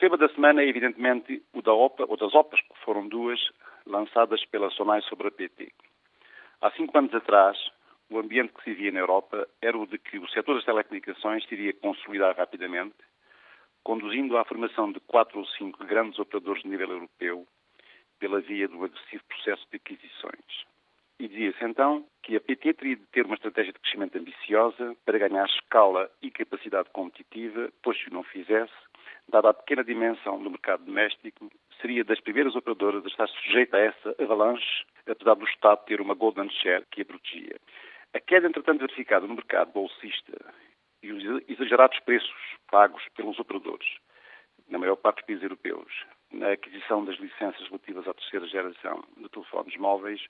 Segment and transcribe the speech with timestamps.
[0.00, 3.38] tema da semana é, evidentemente, o da OPA, ou das OPAs, que foram duas,
[3.84, 5.70] lançadas pela SONAI sobre a PT.
[6.62, 7.58] Há cinco anos atrás,
[8.08, 11.44] o ambiente que se via na Europa era o de que o setor das telecomunicações
[11.52, 12.96] iria consolidar rapidamente,
[13.84, 17.46] conduzindo à formação de quatro ou cinco grandes operadores de nível europeu
[18.18, 20.64] pela via do agressivo processo de aquisições.
[21.18, 25.18] E dizia-se então que a PT teria de ter uma estratégia de crescimento ambiciosa para
[25.18, 28.72] ganhar escala e capacidade competitiva, pois se não fizesse,
[29.28, 31.50] dada a pequena dimensão do mercado doméstico,
[31.80, 36.14] seria das primeiras operadoras a estar sujeita a essa avalanche, apesar do Estado ter uma
[36.14, 37.56] golden share que a protegia.
[38.12, 40.32] A queda, entretanto, verificada no mercado bolsista
[41.02, 43.88] e os exagerados preços pagos pelos operadores,
[44.68, 49.28] na maior parte dos países europeus, na aquisição das licenças relativas à terceira geração de
[49.28, 50.20] telefones móveis,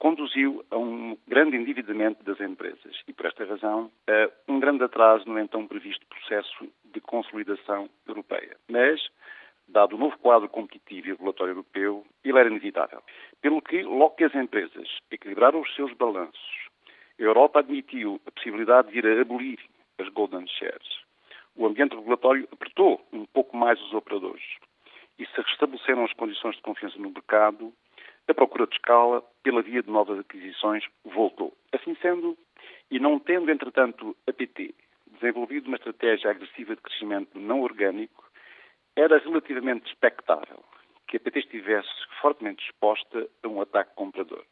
[0.00, 5.28] conduziu a um grande endividamento das empresas e, por esta razão, a um grande atraso
[5.28, 8.56] no então previsto processo de consolidação europeia.
[8.66, 8.98] Mas,
[9.68, 13.02] dado o novo quadro competitivo e regulatório europeu, ele era inevitável.
[13.42, 16.68] Pelo que, logo que as empresas equilibraram os seus balanços,
[17.18, 19.58] a Europa admitiu a possibilidade de ir a abolir
[19.98, 21.00] as golden shares.
[21.54, 24.44] O ambiente regulatório apertou um pouco mais os operadores
[25.18, 27.70] e se restabeleceram as condições de confiança no mercado,
[28.30, 31.56] a procura de escala, pela via de novas aquisições, voltou.
[31.72, 32.36] Assim sendo,
[32.90, 34.74] e não tendo, entretanto, a PT
[35.20, 38.24] desenvolvido uma estratégia agressiva de crescimento não orgânico,
[38.96, 40.64] era relativamente expectável
[41.06, 41.88] que a PT estivesse
[42.20, 44.44] fortemente exposta a um ataque comprador.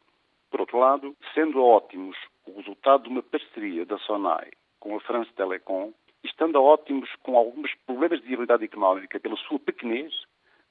[0.51, 5.31] Por outro lado, sendo ótimos o resultado de uma parceria da SONAI com a France
[5.33, 10.13] Telecom, estando ótimos com alguns problemas de viabilidade económica pela sua pequenez,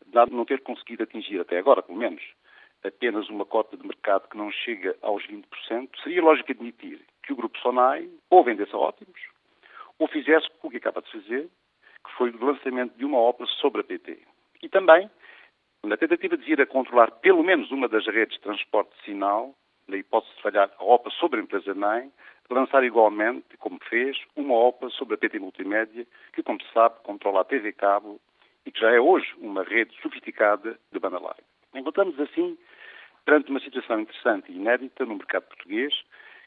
[0.06, 2.23] dado não ter conseguido atingir, até agora pelo menos,
[2.84, 7.36] apenas uma cota de mercado que não chega aos 20%, seria lógico admitir que o
[7.36, 9.20] Grupo Sonai ou vendesse a ótimos,
[9.98, 11.48] ou fizesse o que acaba de fazer,
[12.04, 14.18] que foi o lançamento de uma obra sobre a PT.
[14.62, 15.10] E também,
[15.84, 19.54] na tentativa de vir a controlar pelo menos uma das redes de transporte de sinal,
[19.86, 22.12] na hipótese de falhar a OPA sobre a empresa NEM,
[22.50, 27.42] lançar igualmente, como fez, uma OPA sobre a PT Multimédia, que, como se sabe, controla
[27.42, 28.20] a TV Cabo
[28.64, 31.42] e que já é hoje uma rede sofisticada de banda larga.
[31.78, 32.58] Encontramos assim
[33.24, 35.94] perante uma situação interessante e inédita no mercado português,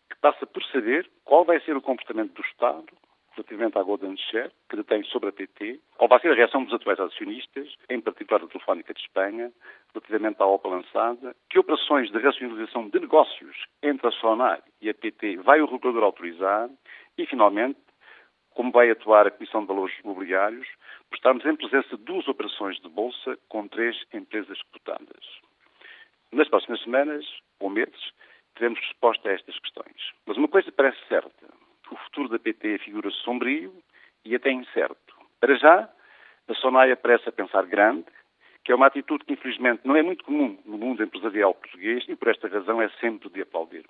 [0.09, 2.87] que passa por saber qual vai ser o comportamento do Estado
[3.33, 6.73] relativamente à Golden Share, que detém sobre a PT, qual vai ser a reação dos
[6.73, 9.51] atuais acionistas, em particular a Telefónica de Espanha,
[9.93, 14.93] relativamente à OPA lançada, que operações de racionalização de negócios entre a Sonar e a
[14.93, 16.69] PT vai o regulador autorizar
[17.17, 17.79] e, finalmente,
[18.49, 20.67] como vai atuar a Comissão de Valores Imobiliários,
[21.11, 25.41] por estarmos em presença de duas operações de bolsa com três empresas cotadas.
[26.31, 27.25] Nas próximas semanas
[27.59, 28.13] ou meses,
[28.55, 30.13] teremos resposta a estas questões.
[30.25, 31.47] Mas uma coisa parece certa:
[31.91, 33.75] o futuro da PT figura sombrio
[34.23, 35.15] e até incerto.
[35.41, 35.89] Para já,
[36.47, 38.05] a Sonaia parece a pensar grande,
[38.63, 42.15] que é uma atitude que infelizmente não é muito comum no mundo empresarial português e
[42.15, 43.85] por esta razão é sempre de aplaudir.